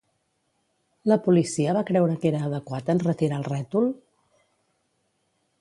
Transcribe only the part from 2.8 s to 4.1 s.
enretirar el rètol?